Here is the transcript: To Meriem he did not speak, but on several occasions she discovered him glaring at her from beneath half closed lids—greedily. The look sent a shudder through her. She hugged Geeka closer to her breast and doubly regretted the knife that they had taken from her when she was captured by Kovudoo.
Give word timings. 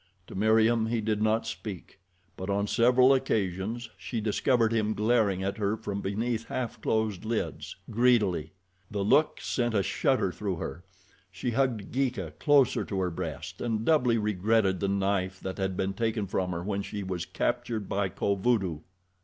To 0.25 0.33
Meriem 0.33 0.87
he 0.87 0.99
did 0.99 1.21
not 1.21 1.45
speak, 1.45 1.99
but 2.35 2.49
on 2.49 2.65
several 2.65 3.13
occasions 3.13 3.91
she 3.99 4.19
discovered 4.19 4.73
him 4.73 4.95
glaring 4.95 5.43
at 5.43 5.59
her 5.59 5.77
from 5.77 6.01
beneath 6.01 6.47
half 6.47 6.81
closed 6.81 7.23
lids—greedily. 7.23 8.51
The 8.89 9.03
look 9.03 9.39
sent 9.41 9.75
a 9.75 9.83
shudder 9.83 10.31
through 10.31 10.55
her. 10.55 10.83
She 11.29 11.51
hugged 11.51 11.91
Geeka 11.91 12.31
closer 12.39 12.83
to 12.83 12.99
her 12.99 13.11
breast 13.11 13.61
and 13.61 13.85
doubly 13.85 14.17
regretted 14.17 14.79
the 14.79 14.87
knife 14.87 15.39
that 15.41 15.57
they 15.57 15.61
had 15.69 15.95
taken 15.95 16.25
from 16.25 16.49
her 16.49 16.63
when 16.63 16.81
she 16.81 17.03
was 17.03 17.27
captured 17.27 17.87
by 17.87 18.09
Kovudoo. 18.09 18.79